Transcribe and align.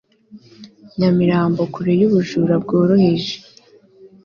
nyamirambo 0.97 1.61
kure 1.73 1.93
y'ubujura 1.99 2.53
bworoheje 2.63 3.35